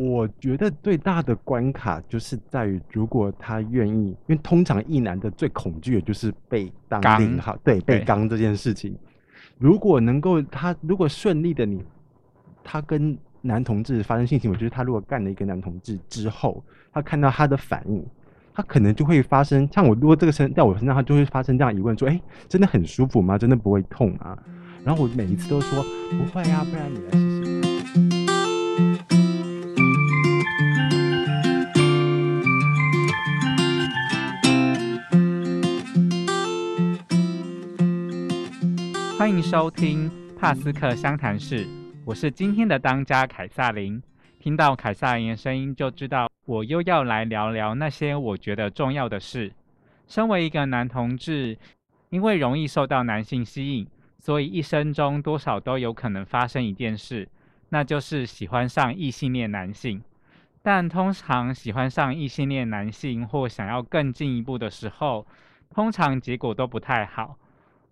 [0.00, 8.96] 我觉得最大的关卡就是在于，如果他愿意，因为通常一男的最恐惧的就是被当刚零号，对，被对刚这件事情。
[9.58, 11.82] 如果能够他如果顺利的你，
[12.62, 16.62] 他跟男同志发生性行为，就是他如果干了一个男同志之后，
[16.92, 18.06] 他看到他的反应，
[18.54, 23.36] 他可能就会发生，像我如果这个身在我身上，他就会发生这样疑问，说，哎、真的很舒服吗？
[23.36, 24.38] 真的不会痛吗？
[24.84, 27.37] 然后我每一次都说不会啊，不然你来试试
[39.28, 41.68] 欢迎收听帕斯克湘潭市，
[42.06, 44.02] 我是今天的当家凯撒琳。
[44.40, 49.52] 听到凯撒琳的声音，就知道我又要来聊聊那些我觉得重要的事。
[50.06, 51.58] 身为一个男同志，
[52.08, 53.86] 因为容易受到男性吸引，
[54.18, 57.28] 所以一生中多少都有可能发生一件事，
[57.68, 60.02] 那就是喜欢上异性恋男性。
[60.62, 65.26] 但通常喜欢上异性恋男性或想要更进一步的时候，
[65.68, 67.36] 通常结果都不太好。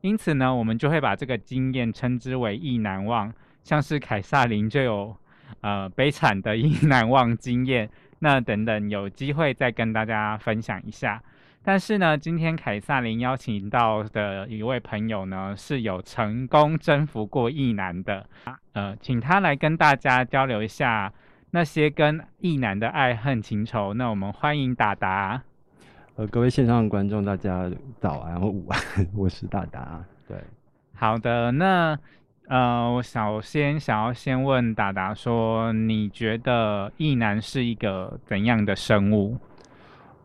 [0.01, 3.33] 因此呢，我们就会把这个经验称之为意难忘。
[3.63, 5.17] 像是凯撒琳就有
[5.61, 11.21] 呃悲惨的 意难忘经验，那等等有机会再跟大家分享一下。
[11.65, 18.25] 但是呢，今天凯撒琳邀请到的一位朋友呢，是有成功征服过意男的，
[18.73, 21.13] 呃，请他来跟大家交流一下
[21.51, 23.93] 那些跟意男的爱恨情仇。
[23.95, 25.43] 那我们欢迎达达。
[26.17, 28.81] 呃，各位线上的观众，大家早安或午安，
[29.15, 30.03] 我是大达。
[30.27, 30.35] 对，
[30.95, 31.99] 好的，那
[32.49, 39.37] 呃，我首先想要先问达达说，你觉得异男是一个怎样的生物？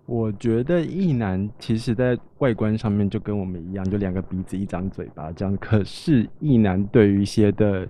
[0.05, 5.57] 我觉得异男其实在外观上面就跟我们一样，就两个鼻子一张嘴巴这样。
[5.57, 7.85] 可是异男对于一些的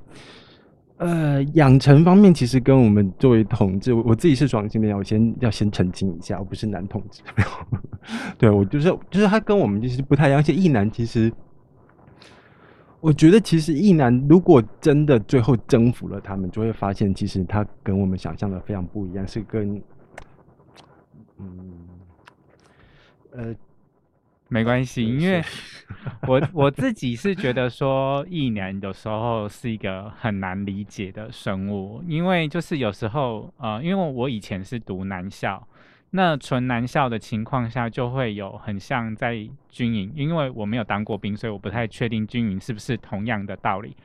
[1.02, 7.50] 呃养成方面，其实跟我们作为同志，我我自己是双性恋，我先要先澄清一下，我不是男同志，没有。
[8.38, 11.32] 对我就是就是他跟我们其实不太一样，而且异男其实。
[13.00, 19.82] 我觉得其实异男如果真的最后征服了他们，就会发现其实他跟我们想象的非常不一样，是跟
[21.40, 21.88] 嗯
[23.32, 23.56] 呃
[24.54, 25.42] 没关系，因为
[26.28, 35.66] 我我自己是觉得 说，异男有时候是一个很难理解的生物，因为就是有时候呃，因为我以前是读男校，
[36.10, 39.38] 那纯男校的情况下，就会有很像在
[39.70, 43.96] 军营，因为我没有当过兵，所以我不太确定军营是不是同样的道理。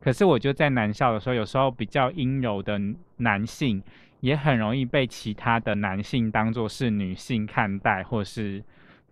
[0.00, 2.76] 可是我就在男校的时候，有时候比较阴柔的
[3.18, 3.80] 男性，
[4.18, 8.60] 也很容易被其他的男性当作是女性看待，或是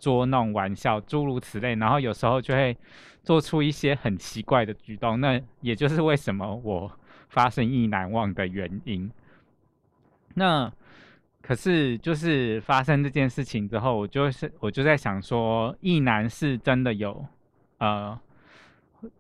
[0.01, 1.77] 捉弄、玩笑，诸如此类。
[1.77, 2.77] 然后有时候就会
[3.23, 6.91] 做出一些很奇怪的举动，那也就是为什么我
[7.29, 9.09] 发生意难忘的原因。
[10.35, 10.73] 那
[11.43, 17.25] 可是就是发生这件事情之后，我就是我就在想说，意男是真的有
[17.79, 18.19] 呃，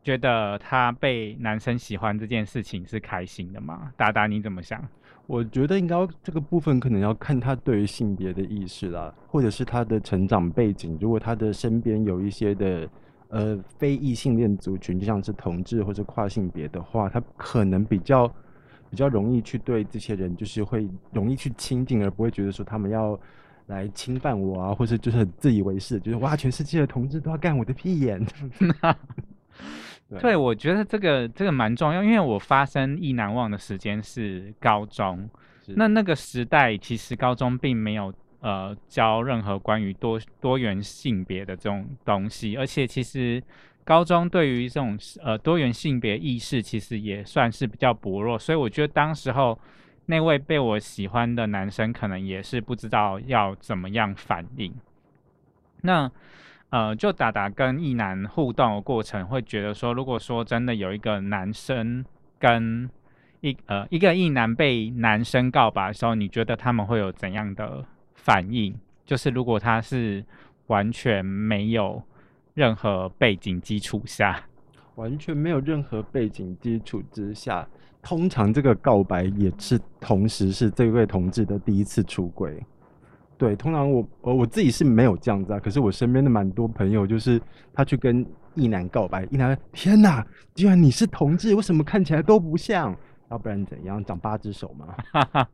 [0.02, 3.92] 觉得他被男生喜欢这件事情是开心的吗？
[3.96, 4.86] 达达你怎么想？
[5.26, 10.98] 我觉得应该这个部分可能要看他对于性别的意识啦，或者是他的成长背景。
[11.00, 12.88] 如果他的身边有一些的
[13.28, 18.26] 呃非异性恋族群，就像是同志或者跨性别的话，他可能比较
[18.90, 23.16] 比较容易去对这些人，就是会容易去亲近，而不会觉得说他们要
[23.66, 28.20] 来侵犯我啊，或者就是很自以为是，就是哇，全世界的同志都要干我的屁眼。
[30.18, 35.30] 对，我觉得这个这个蛮重要，因为我发生意难忘的时间是高中，
[35.68, 43.40] 那那个时代其实高中并没有呃教任何关于多多元性别的这种东西，而且其实
[43.84, 49.56] 高中对于这种呃多元性别意识其实也算是比较薄弱，所以我觉得当时候
[50.06, 54.74] 那位被我喜欢的男生可能也是不知道要怎么样反应。
[55.82, 56.10] 那
[56.70, 62.04] 呃，就达达跟异男互动的过程，会觉得说，如果说真的有一个男生
[62.38, 62.88] 跟
[63.40, 67.84] 一呃一个异男被男生告白的时候，你觉得他们会有怎样的
[68.14, 68.74] 反应？
[69.04, 70.24] 就是如果他是
[70.68, 72.00] 完全没有
[72.54, 74.44] 任何背景基础下，
[74.94, 77.66] 完全没有任何背景基础之下，
[78.00, 82.62] 通常这个告白也是同时是这位同志的第一次出轨。
[83.40, 87.40] 对，通常我我我自己是没有这样子啊，可是我身边的蛮多朋友，就是
[87.72, 90.22] 他去跟异男告白，异男天哪，
[90.54, 92.94] 居然你是同志，为什么看起来都不像？
[93.30, 94.04] 要不然怎样？
[94.04, 94.94] 长八只手吗？
[95.10, 95.48] 哈哈，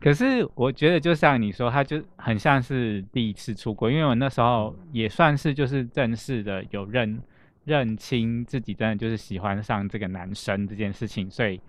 [0.00, 7.20] 可是我觉得就像你说，他就很像是第一次出国，因为我那时候也算是就是正式的有认
[7.64, 11.60] 认清自己真的就是喜欢上这个男生这件事情，所以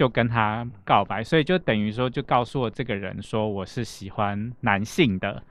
[0.00, 5.42] 就跟他告白，所以就等于说就告诉我这个人说我是喜欢男性的。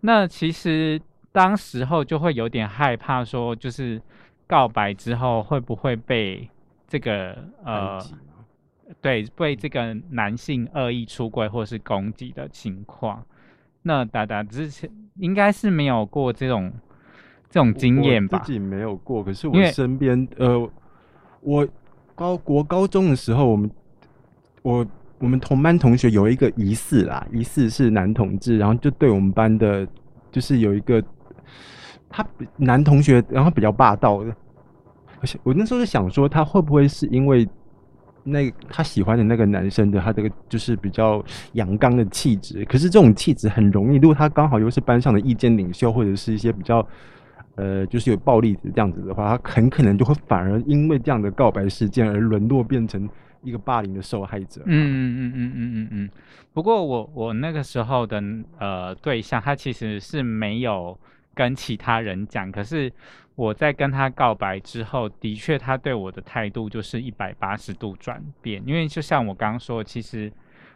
[0.00, 1.00] 那其实
[1.30, 4.02] 当时候就会有点害怕，说就是
[4.48, 6.50] 告白之后会不会被
[6.88, 8.04] 这个呃，
[9.00, 13.24] 对，被这个男性恶意出轨或是攻击的情况。
[13.82, 16.72] 那达达之前应该是没有过这种
[17.48, 18.40] 这种经验吧？
[18.40, 20.68] 自己没有过，可是我身边呃，
[21.40, 21.68] 我
[22.16, 23.70] 高国高中的时候，我们
[24.62, 24.86] 我
[25.18, 29.86] 我们同班同学有一个疑似啦，疑似是男同志，然后就对我们班的，
[30.30, 31.02] 就是有一个
[32.08, 32.26] 他
[32.56, 34.34] 男同学，然后比较霸道的。
[35.20, 37.48] 我我那时候就想说，他会不会是因为？
[38.24, 41.20] 那他喜欢的那个男生的他这个就是比较
[41.54, 46.86] 阳刚的气质，可是这种气质很容易，如果他刚好又是班上的意见领袖，或者是一些比较
[47.56, 53.10] 呃就是有暴力这样子的话，他很可能就会反而因为这样的告白事件而沦落变成
[53.42, 54.62] 一个霸凌的受害者。
[54.64, 56.10] 嗯嗯嗯嗯嗯嗯嗯。
[56.52, 58.22] 不过我我那个时候的
[58.58, 60.98] 呃对象，他其实是没有
[61.34, 62.92] 跟其他人讲，可是。
[63.34, 68.62] 我在跟他告白之后，的确，他对我的态度就是一百八十度转变。
[68.66, 70.30] 因为就像我刚刚说，其实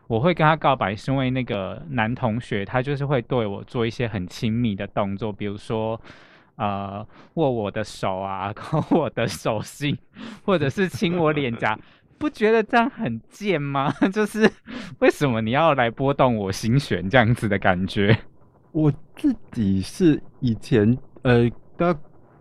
[0.06, 6.00] 我会跟他告白，是因为那个男同学他就是会对我做一些很亲密的动作，比如说
[6.56, 9.96] 呃握我的手啊， 抠我的手心，
[10.46, 11.78] 或者是亲我脸颊，
[12.18, 13.90] 不觉得这样很贱吗？
[14.12, 14.50] 就是
[15.00, 18.16] 为什么你要来拨动我心弦这样子的感觉？
[18.72, 21.96] 我自己是以前呃的。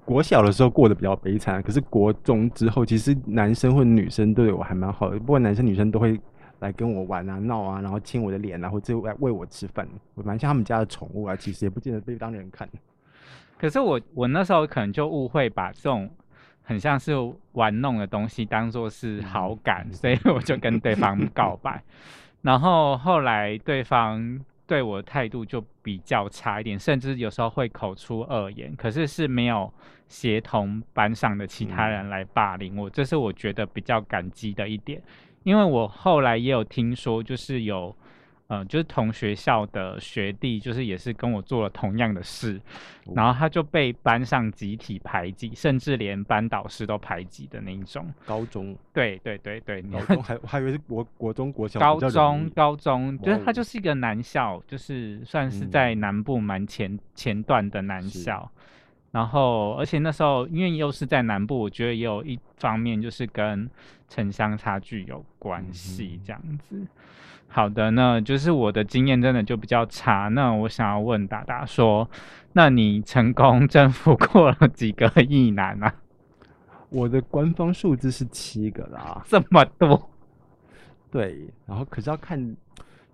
[0.07, 5.17] 国小的时候过得比较悲惨，可是国中之后，其实男生或女生对我还蛮好的。
[5.17, 6.15] 不管男生女生都会
[6.59, 11.35] 来跟我玩啊、闹啊，然后亲我的脸啊，或者来喂我吃饭，我蛮像他们家的宠物啊。
[11.35, 12.69] 其实也不见得被当人看。
[13.57, 16.07] 可是我我那时候可能就误会把这种
[16.65, 17.13] 很像是
[17.53, 21.81] 玩弄的东西当做是好感，所以我就跟对方 告白。
[22.41, 24.39] 然后后来对方。
[24.67, 29.71] 对我的态度就比较差一点，甚至有时候会口出恶言，可是是没有
[30.07, 34.99] 协同班上的其他人来霸凌我，这是我觉得比较感激的一点，
[35.43, 37.95] 因为我后来也有听说，就是有。
[38.47, 42.61] 嗯，就是同学校的学弟，就是也是跟我做了同样的事，
[43.15, 48.05] 然后他就被班上集体排挤，甚至连班导师都排挤的那一种。
[48.23, 48.77] 高中？
[48.93, 51.79] 对对对对，高中还还以为是国国中国小。
[51.79, 58.47] 高中高中，就是他就是一个男校，就是算是在南部蛮前前段的男校。
[59.15, 63.69] 然后，而且那时候因为又是在南部，我觉得也有一方面就是跟
[64.09, 66.85] 城乡差距有关系，这样子。
[67.47, 70.27] 好的，那就是我的经验真的就比较差。
[70.27, 72.09] 那我想要问达达说，
[72.51, 75.95] 那你成功征服过了几个异男啊？
[76.91, 80.09] 我的官方数字是七个啦， 这么多。
[81.09, 82.53] 对，然后可是要看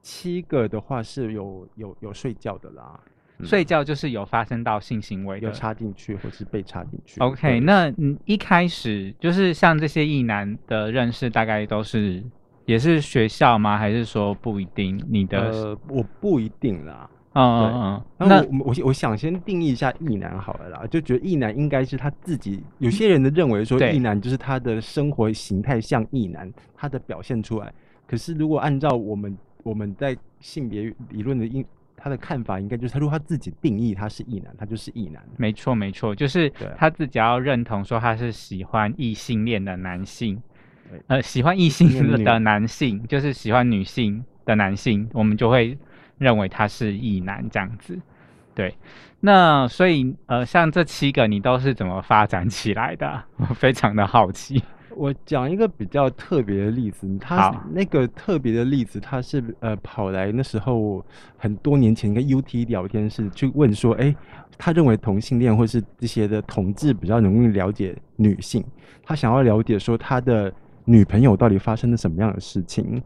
[0.02, 3.00] 七个的话是有有有睡觉的啦，
[3.44, 7.20] 睡觉就是有发生到性行为，有插进去或是被插进去。
[7.20, 12.24] OK，那你一开始就是像这些异男的认识，大概都是。
[12.68, 13.76] 也是学校吗？
[13.76, 15.04] 还是说不一定？
[15.10, 17.10] 你的呃，我不一定啦。
[17.34, 18.30] 嗯嗯嗯。
[18.30, 22.64] 那我我我想先定义一下异男好了啦，就觉得异男应该是他自己。
[22.78, 27.74] 有些人的认为说异男就是他的生活形态像异男，他的表现出来。
[28.08, 31.66] 可是如果按照我们我们在性别理论的应
[32.02, 35.22] 他的看法，应该就是他如果他自己定义他是异男，他就是异男。
[35.38, 40.42] 没错没错，就是他自己要认同说他是喜欢异性恋的男性。
[41.08, 45.78] 呃，喜欢异性的男性，就是喜欢女性的男性，我们就会
[46.18, 47.98] 认为他是异男这样子。
[48.54, 48.76] 对，
[49.22, 53.24] 那所以呃，像这七个，你都是怎么发展起来的？
[53.38, 54.62] 我非常的好奇。
[54.96, 61.06] 我讲一个比较特别的例子，他那个特别的例子，他是呃跑来那时候
[61.38, 64.16] 很多年前跟 UT 聊天室去问说，哎，
[64.58, 68.64] 他认为同性恋或是这些的同志比较容易了解女性，
[69.04, 70.54] 他想要了解说他的。
[70.84, 73.02] 女朋友到底发生了什么样的事情？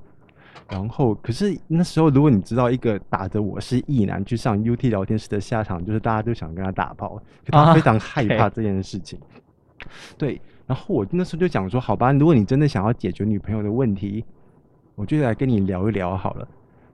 [0.69, 9.19] 然后，可是那时候，如果你知道一个打着我是异男去上 UT 聊天室的下场，就是大家都想跟他打炮，他非常害怕这件事情。
[10.17, 14.25] 对，然后我那时候就讲说，好吧，如果你真的想要解决女朋友的问题，
[14.95, 16.47] 我就来跟你聊一聊好了。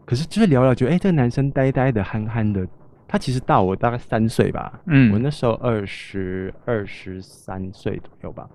[0.05, 2.67] 可是就是聊聊，觉得哎，这个男生呆呆的、憨憨的，
[3.07, 4.81] 他其实大我大概三岁吧。
[4.87, 8.49] 嗯，我那时候二十二十三岁左右吧。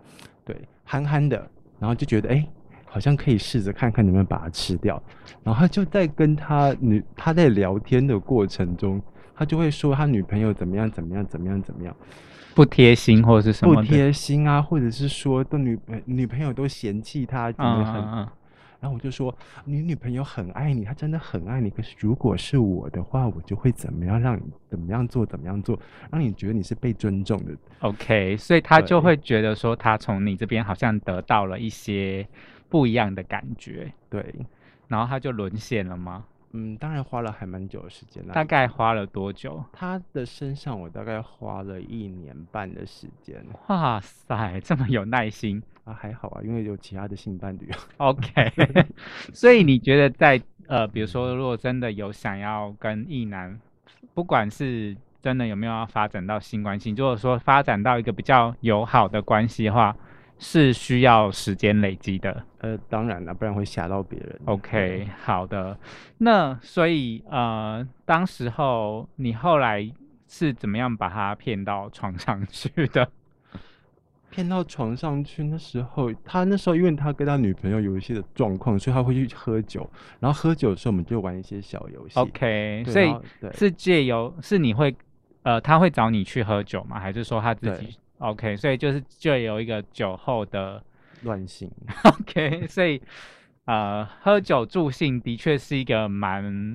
[0.45, 1.49] 对，憨憨的。
[1.79, 2.47] 然后就觉得哎，
[2.85, 5.03] 好像可以试着看看能不能把它吃掉。
[5.43, 9.01] 然后就在跟他女他在聊天的过程中，
[9.35, 11.97] 他就会说他女朋友怎么样怎么样怎么样怎么样，
[12.57, 18.03] 不贴心或者是什么不贴心啊，或者是说的女女朋友都嫌弃他，怎么很
[18.79, 19.35] 然后我就说，
[19.65, 21.69] 你女朋友很爱你，她真的很爱你。
[21.69, 25.79] 可是如果是我的话，我就会怎么样让你怎么样做，怎么样做，
[26.11, 27.53] 让你觉得你是被尊重的。
[27.81, 32.27] OK，所以他就会觉得说，他从你这边好像得到了一些
[32.71, 34.35] 不一样的感觉，对，
[34.89, 36.25] 然后他就沦陷了吗？
[36.57, 38.33] 嗯，当然花了还蛮久的时间啦。
[38.33, 39.63] 大概花了多久？
[39.73, 45.63] 他的身上我大概花了一年半的时间哇塞，这么有耐心。
[45.85, 47.71] 啊，还好啊，因为有其他的性伴侣。
[47.99, 48.53] OK，
[49.33, 53.57] 所以你觉得在呃，比如说，如果真的有想要跟异男，
[54.13, 59.97] 不管是真的有没有要发展到性关系，如果说发展到一个比较友好的关系的话，
[60.39, 62.45] 是需要时间累积的。
[62.59, 64.41] 呃，当然了，不然会吓到别人。
[64.45, 65.79] OK，好的。
[66.19, 69.91] 那所以呃，当时候你后来
[70.27, 73.09] 是怎么样把他骗到床上去的？
[74.29, 79.89] 骗到床上去，那时候他那时候因为他跟他女朋友有一些的状况，所以他会去喝酒，
[80.21, 82.19] 然后喝酒的时候我们就玩一些小游戏。
[82.19, 83.15] OK，所以
[83.55, 84.95] 是借由是你会
[85.43, 86.99] 呃，他会找你去喝酒吗？
[87.01, 90.83] 还是说他自己对？OK，所以就是就有一个酒后的
[91.23, 91.71] 乱性
[92.05, 93.01] ，OK，所以
[93.65, 96.75] 呃，喝酒助兴的确是一个蛮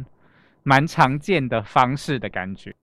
[0.63, 2.73] 蛮常见的方式的感觉。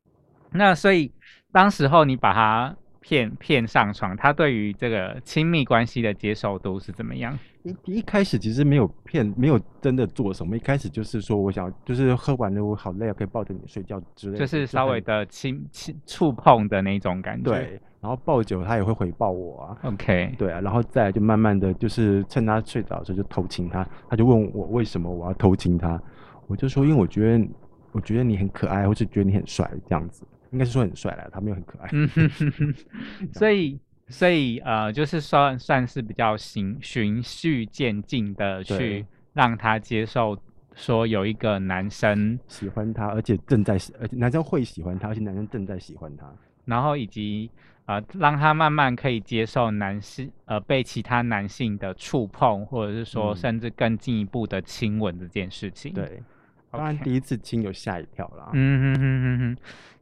[0.53, 1.13] 那所以
[1.53, 7.39] 当时候你把他骗骗上床，他对于这个亲密关系的接受度是怎么样？
[7.63, 10.57] 一一开始其实没有骗，没有真的做什么。
[10.57, 14.39] 一开始就是说，我想就是喝完了，我好累啊，可以抱着你睡觉之类的。
[14.39, 17.51] 就是稍微的亲亲触碰的那种感觉。
[17.51, 19.77] 对，然后抱久他也会回报我啊。
[19.83, 26.01] ，OK，对啊，然后再来就慢慢的就是趁他睡着的时候就偷亲他，他就问我为什么我要偷亲他，
[26.47, 27.49] 我就说因为我觉得
[27.93, 31.89] 我觉得你很可爱，或是觉得你很帅这样子，应该是说很帅了，他没有很可爱。
[31.93, 32.75] 嗯哼哼哼，
[33.35, 33.79] 所以
[34.09, 40.37] 所以呃，就是算算是比较循循序渐进的去对让他接受，
[40.75, 46.27] 说有一个男生，喜欢他，而且正在喜，而且男生会喜欢他，而且男生正在喜欢他。
[46.65, 47.51] 然后以及
[47.87, 55.93] 呃让他慢慢可以接受男性呃被其他男性的触碰，或者是说嗯甚至更进一步的亲吻这件事情。
[55.93, 56.23] 对，
[56.71, 58.51] 当然第一次亲有吓一跳啦。
[58.53, 59.57] 嗯哼哼哼哼，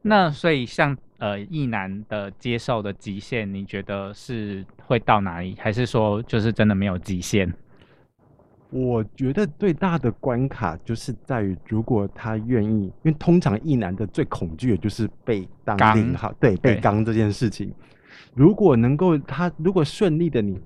[0.09, 5.57] 那所以像呃异男的接受的极限，你觉得是会到哪里？
[5.59, 7.53] 还是说就是真的没有极限？
[8.71, 17.73] 我觉得最大的关卡就是在于，如果他愿意，因为通常一男的最恐惧的就是被当刚零号，对，被对刚这件事情。
[18.35, 20.61] 如果能够他如果顺利的你，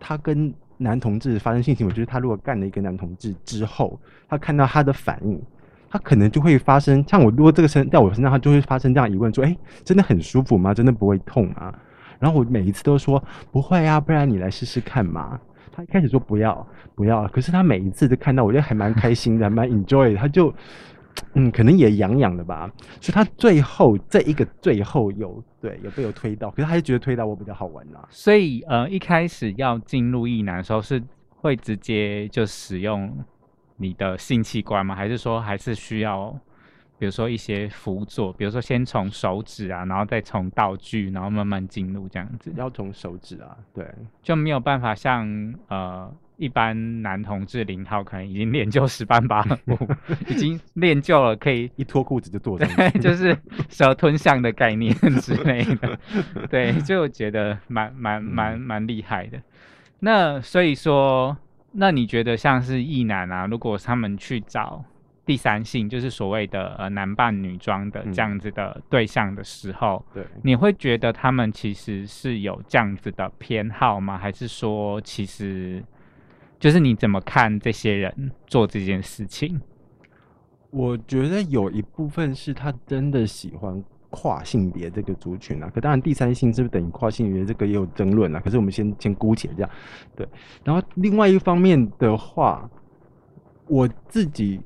[0.00, 5.40] 他跟男同志发生性行为，就是他如果干了一个男同志之后，他看到他的反应，
[5.88, 10.74] 他可能就会发生，像我如果这个身在我身上，他就会发生这样疑问，说，哎、真的很舒服吗？
[10.74, 11.72] 真的不会痛吗？
[12.18, 15.38] 然后我每一次都说不会啊，不然你来试试看嘛。
[15.72, 20.16] 他一开始说不要不要，可是他每一次都看到，我觉得还蛮开心的，蛮 enjoy 的。
[20.16, 20.52] 他就
[21.34, 33.10] 嗯，可能也痒痒的吧，所以他最后这一个最后有对有被我推到，可是他还是觉得推到我比较好玩啦、所以呃一开始要进入意男的时候，是会直接就使用
[33.76, 34.94] 你的性器官吗？
[34.94, 36.38] 还是说还是需要？
[36.98, 42.50] 比如说一些辅佐，比如说先从手指啊，然后再从道具，然后慢慢进入这样子。
[42.56, 43.86] 要从手指啊，对，
[44.22, 45.28] 就没有办法像
[45.68, 49.76] 呃一般男同志零号可能已经练就十般八 武，
[50.26, 53.36] 已经练就了可以 一脱裤子就坐上对，去，就是
[53.68, 54.90] 蛇吞象的概念
[55.20, 55.98] 之类的，
[56.48, 59.38] 对，就觉得蛮蛮蛮蛮厉害的。
[60.00, 61.36] 那所以说，
[61.78, 64.82] 那你觉得像是异男啊，如果他们去找
[65.26, 74.16] 第三性，就是所谓的呃男扮女装的嗯这样子的对象的时候，对，你会觉得他们其实是有这样子的偏好吗？
[74.16, 75.84] 还是说，其实
[76.58, 79.60] 就是你怎么看这些人做这件事情？
[80.70, 88.40] 我觉得有一部分是他真的喜欢跨性别这个族群啊，可当然第三性是不是等于跨性别这个也有争论啊。
[88.40, 89.70] 可是我们先先姑且这样，
[90.14, 90.26] 对。
[90.64, 92.68] 然后另外一方面的话，
[93.66, 94.60] 我自己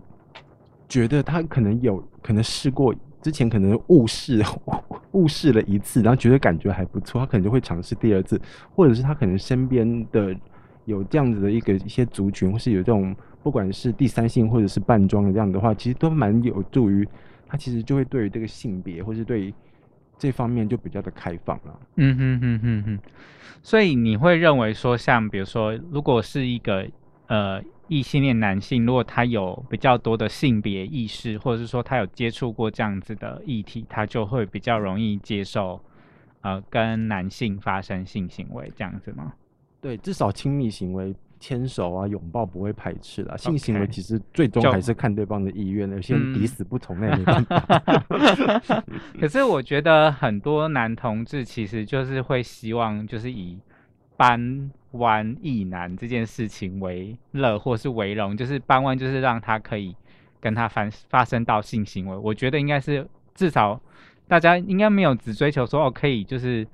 [0.88, 4.42] 觉得他可能有可能试过，之前可能误试
[5.12, 8.40] 误试了一次，然后觉得感觉还不错，他可能就会尝试第二次，
[8.74, 10.36] 或者是他可能身边的
[10.84, 17.08] 有这样子的一个一些族群，或是有这种不管是第三性或者是半装的这样的话，其实都蛮有助于
[17.50, 19.52] 他其实就会对于这个性别或是对
[20.16, 21.80] 这方面就比较的开放了。
[21.96, 22.98] 嗯哼哼哼哼，
[23.62, 26.86] 所以你会认为说，像比如说，如果是一个
[27.26, 35.80] 呃异性恋男性，如果他有比较多的性别意识，或者是说他有接触过这样子的议题，他就会比较容易接受
[36.42, 39.32] 呃跟男性发生性行为这样子吗？
[39.80, 43.36] 对，至少亲密行为牵手啊、拥抱不会排斥啦。
[43.36, 48.84] 性行为其实最终就还是看对方的意愿的，有些人嗯抵死不从，那也 没办法。
[49.18, 53.58] 可是我觉得很多男同志其实就是会希望，就是以
[54.16, 59.96] 搬弯异男这件事情为乐或是为荣，就是搬弯就是让他可以
[60.38, 62.16] 跟他发发生到性行为。
[62.16, 63.80] 我觉得应该是至少
[64.28, 66.66] 大家应该没有只追求说哦可以就是。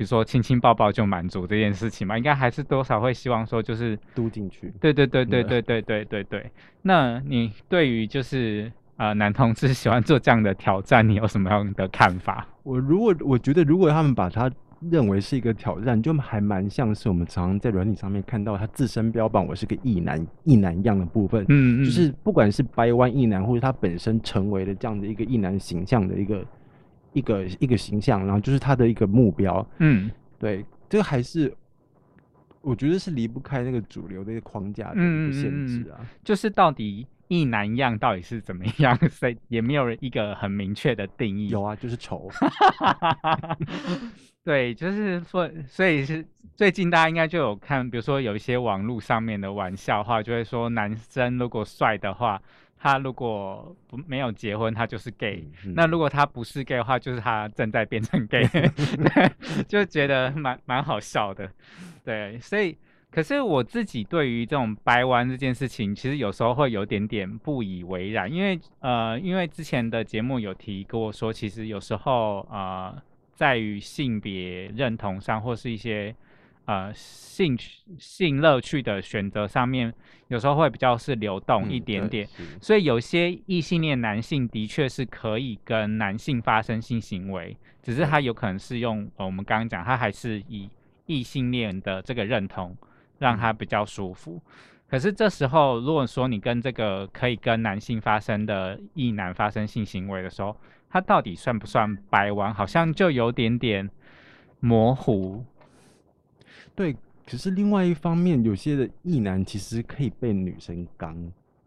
[0.00, 4.72] 比如说亲亲抱抱就满足这件事情嘛，应该还是多少会希望说就是嘟进去。
[4.80, 6.50] 对对对对嗯对对对对对。
[6.80, 12.48] 那你对于就是呃男同志喜欢做这样的挑战，你有什么样的看法？
[12.62, 14.50] 我如果我觉得，如果他们把它
[14.90, 21.44] 认为是一个挑战，就还蛮像是我们常常在软体上面看到他自身标榜我是个异男异男样的部分。
[21.50, 26.42] 嗯嗯，就是不管是掰弯异男，或者他本身成为了这样的一个异男形象的一个
[27.12, 29.66] 一个一个形象，然后就是他的一个目标。
[29.78, 31.54] 嗯对，这个还是
[32.60, 36.00] 我觉得是离不开那个主流的一个框架的一个限制啊。
[36.24, 41.48] 就是到底一男样到底是怎么样， 所以也没有一个很明确的定义。
[41.48, 42.28] 有啊，就是丑。
[44.42, 46.26] 对，就是说，所以是
[46.56, 52.40] 最近大家应该就有看，比如说有一些网络上面的玩笑话，就会说男生如果帅的话，
[52.82, 59.30] 他如果不没有结婚，他就是 gay；、嗯那如果他不是 gay 的话，就是他正在变成 gay，对，
[59.68, 61.50] 就觉得蛮蛮好笑的。
[62.02, 62.74] 对，所以
[63.10, 72.96] 可是我自己对于这种掰弯这件事情，其实有时候会有点点不以为然，因为呃，因为之前的节目有提过说，其实有时候呃，
[73.34, 76.14] 在于性别认同上，或是一些
[76.70, 79.92] 呃性趣性乐趣的选择上面，
[80.28, 82.28] 有时候会比较是流动嗯一点点。
[82.60, 90.70] 所以有些异性恋男性的确是可以跟男性发生性行为，只是他有可能是用、呃、我们刚刚讲，他还是以
[91.06, 92.76] 异性恋的这个认同
[93.18, 94.40] 让他比较舒服。
[94.86, 100.56] 可是这时候，如果说你跟这个可以跟男性发生的异男发生性行为的时候，
[100.88, 102.54] 他到底算不算白玩？
[102.54, 103.90] 好像就有点点
[104.60, 105.44] 模糊。
[106.74, 106.94] 对，
[107.26, 111.14] 可是另外一方面，有些的异男其实可以被女生刚，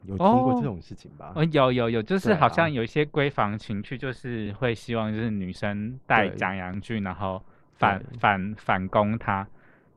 [0.05, 1.31] 有听过哦这种事情吧？
[1.35, 7.41] 哦，有有有，就是好像有一些闺房情趣，就是会希望就是女生带对假阳具，然后
[7.75, 9.47] 反反反攻他。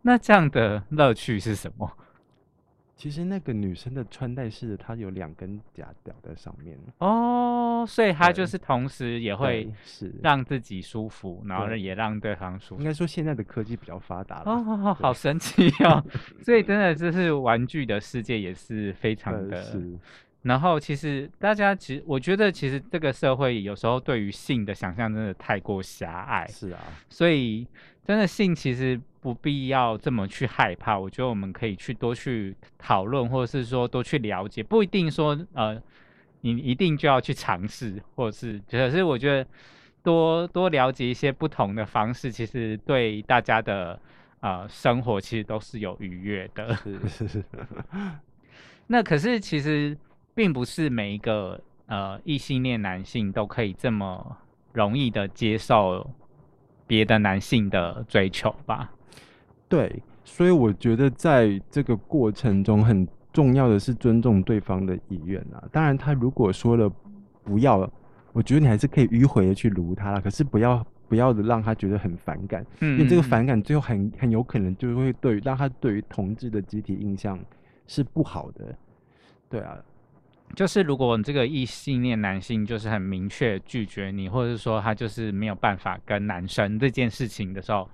[0.03, 1.91] 那这样的乐趣是什么？
[2.97, 12.81] 其实那个女生的穿戴式，她有两根假屌在上面，哦，所以她就是同时也会对是让自己舒服，然后对也让对方舒服。
[12.81, 14.45] 应该说现在的科技比较发达了。
[14.51, 16.03] 哦，好神奇哦！
[16.43, 19.99] 所以真的就是玩具的世界也是非常呃的是，
[20.43, 26.81] 然后其实大家其实我觉得其实这个社会有时候对于性的想象真的太过狭隘，是啊，
[27.11, 27.67] 所以
[28.07, 30.97] 真的性其实不必要这么去害怕。
[30.97, 35.77] 我觉得我们可以去多去讨论，或者是说多去了解，不一定说呃
[36.43, 39.45] 你一定就要去尝试，或者是可是我觉得
[40.01, 43.99] 多多了解一些不同的方式，其实对大家的
[44.39, 46.73] 呃生活其实都是有愉悦的。
[46.77, 47.45] 是是是，
[48.87, 49.99] 那可是其实
[50.37, 54.37] 并不是每一个呃异性恋男性都可以这么
[54.73, 56.09] 容易的接受
[56.87, 58.93] 别的男性的追求吧？
[59.69, 65.63] 对，所以我觉得在这个过程中很重要的是尊重对方的意愿啊。
[65.73, 66.91] 当然，他如果说了
[67.43, 67.91] 不要，
[68.33, 77.39] 我觉得你还是可以迂回的去撸他了，可是不要不要的让他觉得很反感，嗯因为这个反感最后很很有可能就会对于让他对于同志的集体印象
[77.87, 78.77] 是不好的。
[79.49, 79.79] 对啊，
[80.55, 87.89] 就是如果这个异性恋男性就是很明确拒绝你，或者是说他就是没有办法跟男生这件事情的时候，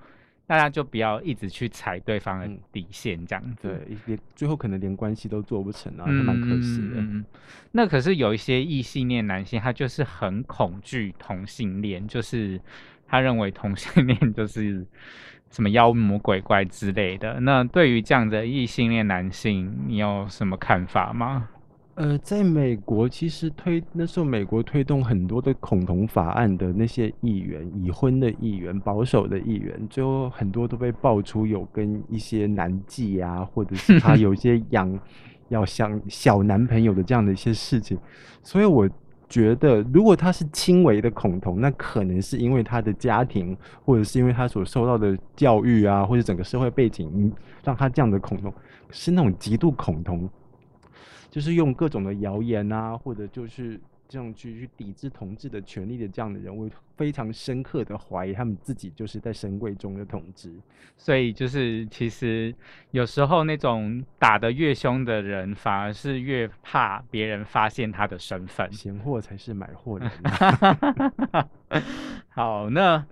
[0.46, 3.68] 大家就不要一直去踩对方的嗯底线，这样子。
[3.68, 6.96] 对，连最后可能连关系都做不成啊，还蛮可惜的。
[6.96, 7.24] 嗯
[7.72, 12.60] 那可是有一些异性恋男性，他就是很恐惧同性恋，就是
[13.06, 14.84] 他认为同性恋就是
[15.50, 17.40] 什么妖魔鬼怪之类的。
[17.40, 21.48] 那对于这样的异性恋男性，你有什么看法吗？
[21.94, 34.98] 呃，在美国，其实推那时候美国推动很多的恐同法案的那些议员，已婚的议员、保守的议员，最后很多都被爆出有跟一些男妓啊，或者是他有一些 养
[35.50, 37.98] 要想小男朋友的这样的一些事情。
[38.42, 38.88] 所以我
[39.28, 47.30] 觉得，如果他是轻微的恐同，那可能是因为他的家庭，或者是因为他所受到的教育啊，或者整个社会背景，嗯
[47.62, 48.52] 让他这样的恐同。
[48.90, 50.28] 是那种极度恐同，
[51.32, 60.52] 就是用各种的谣言啊，或者就是这样去去抵制同志的权利的这样的人，我非常深刻的怀疑他们自己就是在神柜中的同志。
[60.98, 62.54] 所以就是其实
[62.90, 68.70] 有时候那种打得越凶的人，反而是越怕别人发现他的身份。
[68.70, 71.48] 闲货才是买货人啊。
[72.28, 73.02] 好，那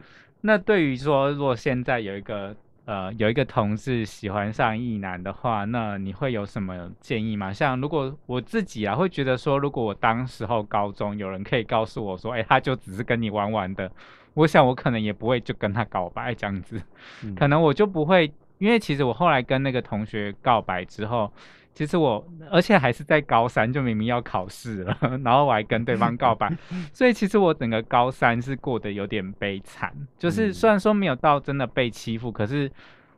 [0.43, 2.55] 那对于说，如果现在有一个
[2.91, 7.53] 呃有一个同志喜欢上异男的话，那你会有什么建议吗？
[7.53, 13.89] 像如果我自己啊，会觉得说，如果我当时候高中有人可以告诉我说，哎、他就只是跟你玩玩的，
[14.35, 16.83] 我想我可能也不会就跟他告白这样子，
[17.23, 21.33] 嗯可能我就不会，因为其实我后来跟那个同学告白之后。
[21.73, 26.53] 其实我，而且还是在高三，就明明要考试了， 然后我还跟对方告白，
[26.93, 32.71] 所以其实我整个高三是过得有点悲惨，就是嗯虽然说没有到真的被欺负，可是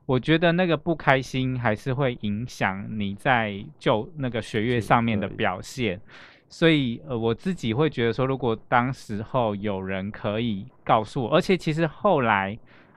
[0.07, 6.01] 我觉得那个不开心还是会影响你在就那个学业上面的表现。
[6.49, 12.57] 所以呃，我自己会觉得说，如果当时候有人可以告诉我，而且其实后来，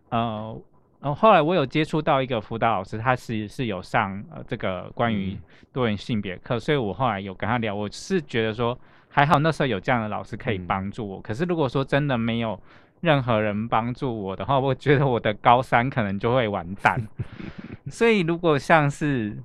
[0.10, 0.62] 呃。
[1.06, 5.40] 呃，后来我有接触到一个辅导老师，他是是有上呃这个关于嗯
[5.72, 8.76] 多元性别课，所以我后来有跟他聊，我是觉得说
[9.08, 11.22] 还好那时候有这样的老师可以嗯帮助我。
[11.22, 12.60] 可是如果说真的没有
[13.02, 17.00] 任何人帮助我的话，我觉得我的高三可能就会完蛋。
[17.88, 19.38] 所以如果像是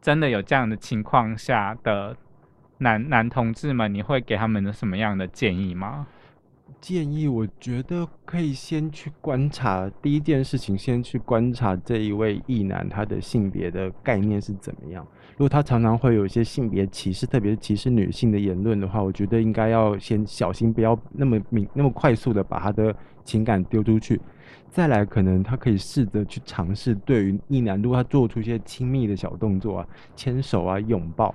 [0.00, 2.16] 真的有这样的情况下的
[2.78, 6.06] 男男同志们，你会给他们什么样的建议吗？
[6.80, 15.06] 建议我觉得可以先去观察，第一件事情先去观察这一位异男他的性别的概念是怎么样。
[15.32, 24.20] 如果他常常会有一些性别歧视，特别是歧视女性的言论的话，我觉得应该要先小心，不要那么敏那么快速的把他的情感丢出去。
[24.70, 31.34] 再来，可能他可以试着去尝试，对于异男，如果他做出一些亲密的小动作啊，牵手啊、拥抱，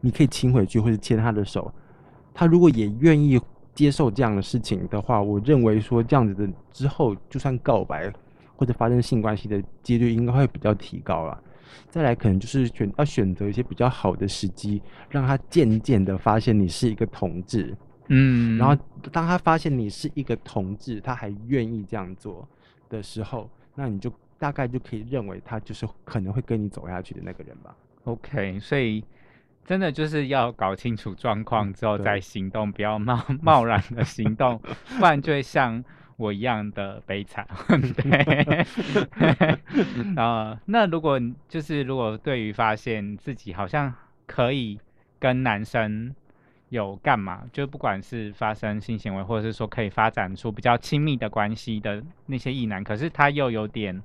[0.00, 1.72] 你可以亲回去或者牵他的手。
[2.32, 3.40] 他如果也愿意
[3.74, 8.12] 接受这样的事情的话，我认为说这样子的之后，就算告白
[8.56, 11.42] 或者发生性关系的几率应该会比较提高了。
[11.90, 17.76] 再来，可能就是选要选择一些比较好的时机，让他渐渐的发现你是一个同志。
[18.08, 18.76] 嗯，然后
[19.10, 22.46] 当他发现你是一个同志，他还愿意这样做
[22.88, 27.74] 的时候，那你就大概就可以认为他就是可能会跟你走下去的那个人吧。
[28.04, 29.02] OK，所以
[29.64, 34.60] 真的就是要搞清楚状况之后再行动，不要贸贸 然的行动，
[34.98, 35.82] 不然就会像
[36.16, 37.46] 我一样的悲惨。
[37.68, 38.66] 对，
[40.16, 43.92] 呃，那如果就是如果对于发现自己好像
[44.26, 44.78] 可以
[45.18, 46.14] 跟男生
[46.68, 54.02] 有干嘛，就不管是发生性行为，或者是说可以发展出比较亲密的关系的那些异男，可是他又有点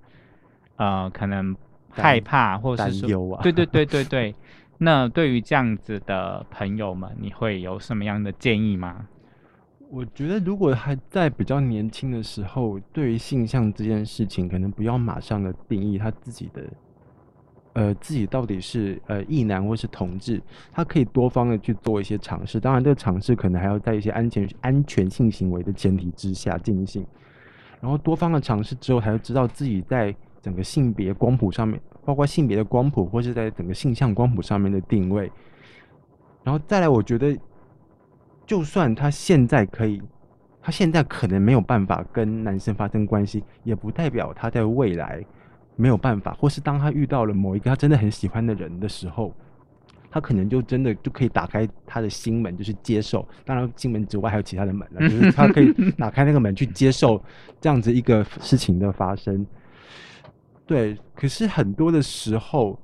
[0.78, 1.54] 呃，可能
[1.92, 4.34] 害怕，或者是说对对对对对。
[4.82, 9.08] 那对于这样子的朋友们，你会有什么样的建议吗？
[9.92, 16.64] 我觉得，如果还在比较年轻的时候，对于性向这件事情，可能不要马上的定义他自己的，
[17.74, 22.60] 呃，自己到底是呃异男或是同志，他可以多方的去做一些尝试。
[22.60, 27.06] 当然，这个尝试可能还要在一些安全安全性行为的前提之下进行。
[27.82, 35.32] 然后多方的尝试之后，才会知道自己在整个性别光谱上面，包括性别的光谱，或是在整个性向光谱上面的定位。
[36.44, 37.38] 然后再来，我觉得，
[38.48, 40.02] 就算他现在可以，
[40.60, 45.24] 他现在可能没有办法跟男生发生关系，也不代表他在未来
[45.76, 49.32] 没有办法，或是当他遇到了某一个他真的很喜欢的人的时候，
[50.10, 53.24] 他可能就真的就可以打开他的心门，就是接受。
[53.46, 57.24] 当然，心门之外还有其他的门了，就是他可以打开那个门去接受
[57.62, 59.46] 这样子一个事情的发生。
[60.70, 62.80] 对，可是很多的时候，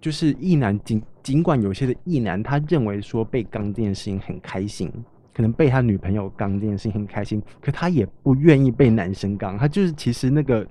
[0.00, 4.90] 就是异男尽尽管有些的异男他认为说被刚这件事情很开心，
[5.34, 10.66] 可能被他女朋友刚这件事情很开心，可他也不愿意被男生刚，他就是其实那个，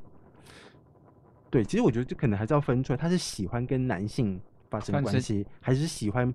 [1.51, 4.41] 对，其实我觉得这可能还是要分出来，他是喜欢跟男性
[4.71, 6.33] 发生关系，还是喜欢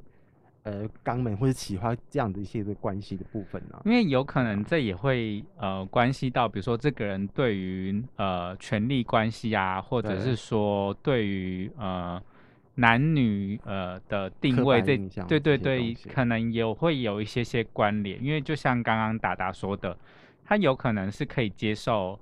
[0.65, 12.23] 呃肛门或者喜欢这样的一些的关系的部分呢、因为有可能这也会呃关系到，比如说这个人对于呃权力关系啊，或者是说对于呃
[12.77, 14.97] 男女呃的定位这
[15.29, 19.97] 对对对，可能有会有一些些关联，因为就像刚刚达达说的，
[20.45, 22.19] 他有可能是可以接受。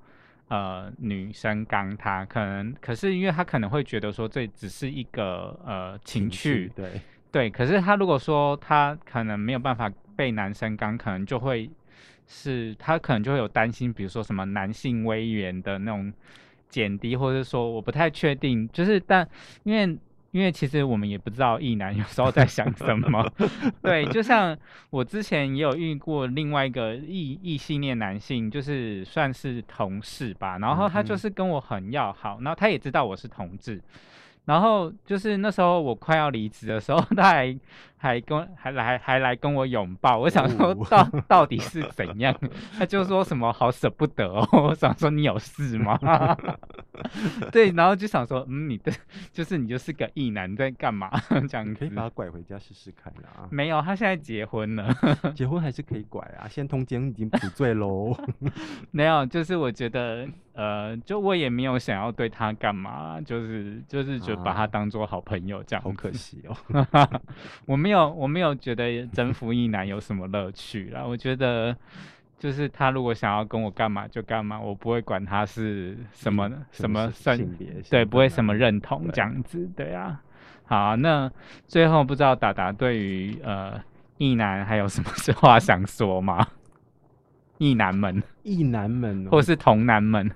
[0.48, 7.00] 呃，女生刚他可能，可是因为他可能会觉得说这只是一个呃情趣，对，
[7.32, 11.70] 对，可是他如果说他可能没有办法被男生刚，可能就会
[12.26, 16.12] 是他可能就会有担心，比如说什么男性威严的那种
[16.68, 19.26] 减低，或者说我不太确定，就是但
[19.62, 19.98] 因为
[20.32, 23.32] 因为其实我们也不知道异男有时候在想什么，
[23.82, 24.56] 对，就像
[24.90, 33.80] 我之前也有遇过另外一个异异性恋男性，就是算是同事吧，然后他就是跟我很要好，然后他也知道我是同志。
[34.44, 37.56] 然后就是那时候我快要离职的时候， 他还
[37.96, 40.18] 还跟还来还来跟我拥抱。
[40.18, 42.34] 我想说到 到底是怎样？
[42.76, 44.48] 他就说什么好舍不得哦。
[44.64, 45.98] 我想说你有事吗？
[47.52, 48.92] 对，然后就想说嗯，你的
[49.32, 51.10] 就是你就是个异男在干嘛？
[51.48, 53.46] 这样可以把他拐回家试试看啊。
[53.50, 54.92] 没有，他现在结婚了。
[55.34, 58.16] 结婚还是可以拐啊，现在通奸已经不罪喽。
[58.90, 60.26] 没有，就是我觉得。
[60.60, 65.82] 呃，就我也没有想要对他干嘛，就是就是就把他当做好朋友这样。
[65.82, 66.86] 好可惜哦，
[67.64, 71.02] 我没有我没有觉得征服一男有什么乐趣啦。
[71.02, 71.74] 我觉得
[72.38, 80.20] 就是他如果想要跟我干嘛就干嘛，我不会管他是什么什么性别，对，不会什么认同这样子，对啊。
[80.66, 81.30] 好，那
[81.66, 83.80] 最后不知道达达对于呃
[84.18, 86.46] 一男还有什么话想说吗？
[87.56, 90.30] 一男们，一男们，或是同男们。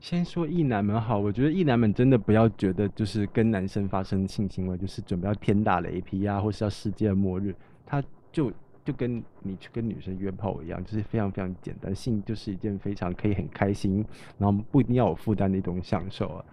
[0.00, 7.52] 先说异男们好，我觉得异男们真的不要觉得就是跟男生发生性行为就是准备要天打雷劈啊，或是要世界末日，
[7.84, 8.52] 他就
[8.84, 14.04] 就跟你去跟女生约炮一样，就是非常非常简单，性就是一件非常可以很开心，
[14.38, 16.44] 然后不一定要有负担的一种享受啊。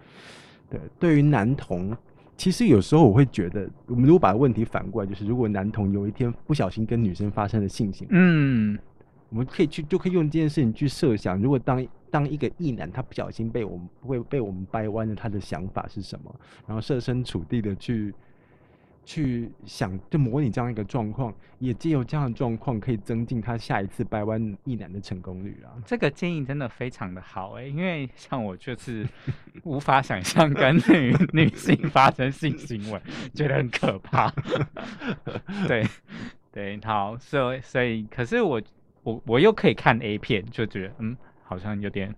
[0.68, 1.96] 对，对于男同，
[2.36, 8.76] 其实有时候我会觉得，我们如果把问题反过来，就是如果男同有一天不小心跟女生发生了性行为，嗯，
[9.28, 11.86] 我们可以去就可以用这件事情去设想，如果当。
[12.10, 16.34] 当一个异男，他不小心被我们会被我们掰弯了，他的想法是什么？
[16.66, 18.14] 然后设身处地的去
[19.04, 25.70] 去想，就模拟这样一个状况，也借由这样的状况，可以增进他下一次掰弯异男的成功率啊。
[25.84, 29.06] 这个建议真的非常的好哎，因为像我就是
[29.62, 33.00] 无法想象跟女女性发生性行为，
[33.32, 34.32] 觉得很可怕。
[35.68, 35.86] 对
[36.50, 38.60] 对，好，所以所以，可是我
[39.04, 41.16] 我我又可以看 A 片，就觉得嗯。
[41.46, 42.14] 好像有点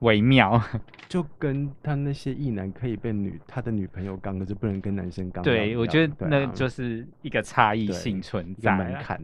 [0.00, 0.58] 微妙，
[1.10, 5.44] 就跟他那些异男可以被女他的女朋友刚，可是不能跟男生刚。
[5.44, 8.74] 对，我觉得那就是一个差异性存在。
[8.76, 9.20] 门槛。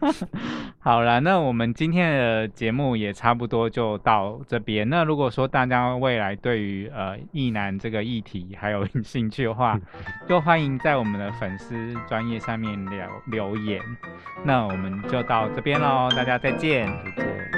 [0.78, 4.86] 好了，那我们今天的节目也差不多就到这边。
[4.90, 9.80] 那如果说大家未来对于呃异男这个议题还有兴趣的话，
[10.28, 13.80] 就欢迎在我们的粉丝专业上面留留言。
[14.44, 16.86] 那我们就到这边喽，大家再见。
[17.16, 17.55] 再见。